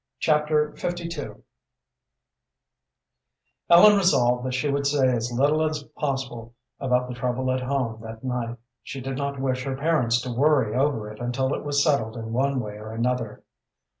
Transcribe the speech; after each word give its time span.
Chapter 0.17 0.73
LII 0.83 1.11
Ellen 3.69 3.95
resolved 3.97 4.43
that 4.47 4.55
she 4.55 4.67
would 4.67 4.87
say 4.87 5.07
as 5.09 5.31
little 5.31 5.61
as 5.63 5.83
possible 5.95 6.55
about 6.79 7.07
the 7.07 7.13
trouble 7.13 7.51
at 7.51 7.61
home 7.61 8.01
that 8.01 8.23
night. 8.23 8.57
She 8.81 8.99
did 8.99 9.15
not 9.19 9.39
wish 9.39 9.63
her 9.63 9.75
parents 9.77 10.19
to 10.21 10.33
worry 10.33 10.75
over 10.75 11.11
it 11.11 11.19
until 11.19 11.53
it 11.53 11.63
was 11.63 11.83
settled 11.83 12.17
in 12.17 12.33
one 12.33 12.59
way 12.59 12.79
or 12.79 12.91
another. 12.91 13.43